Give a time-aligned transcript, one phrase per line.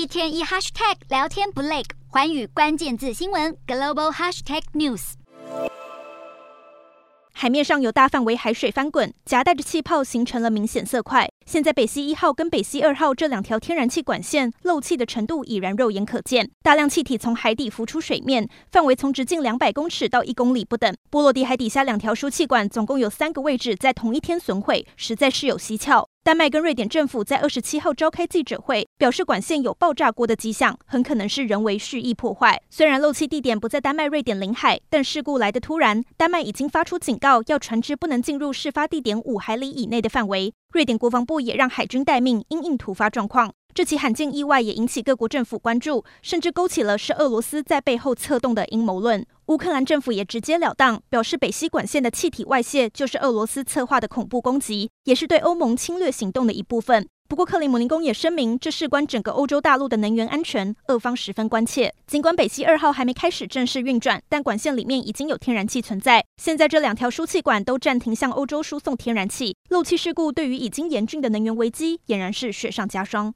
[0.00, 5.12] 一天一 hashtag 聊天不累，环宇关键字新闻 global hashtag news。
[7.32, 11.30] 海面上有大范围海水翻滚，夹带着气泡，形成了明显色块。
[11.44, 20.96] 现在北溪一号跟北溪二号这两条天然气管线漏气的程度已然肉眼可见，大量气体从海底浮出水面，范围从直径两百公尺到一公里不等。
[21.10, 26.08] 波罗的海底下两条输气管总共有三个位置在同一天损毁，实在是有蹊跷。
[26.22, 32.60] 丹麦跟瑞典政府在二十七号召开记者会，表示管线有爆炸过的迹象，很可能是人为蓄意破坏。
[32.68, 40.52] 虽然漏气地点不在丹麦、瑞典领海，但事故来得突然，丹麦已经发出警告，要船只不能进入事发地点五海里以内的范围。
[40.74, 43.54] 瑞典国防部也让海军待命，因应突发状况。
[43.72, 49.24] 这起罕见意外也引起各国政府关注，甚至勾起了是俄罗斯在背后策动的阴谋论。
[49.46, 57.08] 乌克兰政府也直截了当表示，北溪管线的气体外泄就是俄罗斯策划的恐怖攻击，也是对欧盟侵略行动的一部分。
[57.28, 61.94] 不过，克里姆林宫也声明，这事关整个欧洲大陆的能源安全，俄方十分关切。
[62.04, 66.24] 尽管北溪二号还没开始正式运转，但管线里面已经有天然气存在。
[66.42, 73.28] 现在这两条输气管都暂停向欧洲输送天然气，漏气事故对于已经严峻的能源危机，俨然是雪上加霜。